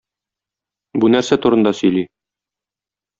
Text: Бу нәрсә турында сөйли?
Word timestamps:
Бу 1.03 1.11
нәрсә 1.15 1.37
турында 1.43 1.73
сөйли? 1.81 2.05